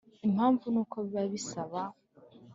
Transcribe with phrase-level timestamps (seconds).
[0.27, 1.79] Impamvu ni uko biba bisaba